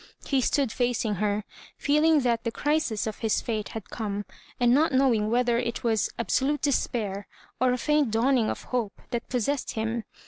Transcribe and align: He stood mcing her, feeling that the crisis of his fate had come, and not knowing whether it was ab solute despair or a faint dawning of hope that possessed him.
He 0.25 0.41
stood 0.41 0.69
mcing 0.69 1.17
her, 1.17 1.43
feeling 1.77 2.21
that 2.21 2.43
the 2.43 2.49
crisis 2.51 3.05
of 3.05 3.19
his 3.19 3.39
fate 3.39 3.69
had 3.77 3.91
come, 3.91 4.25
and 4.59 4.73
not 4.73 4.91
knowing 4.91 5.29
whether 5.29 5.59
it 5.59 5.83
was 5.83 6.09
ab 6.17 6.29
solute 6.29 6.61
despair 6.61 7.27
or 7.59 7.71
a 7.71 7.77
faint 7.77 8.09
dawning 8.09 8.49
of 8.49 8.63
hope 8.63 8.99
that 9.11 9.29
possessed 9.29 9.73
him. 9.73 10.03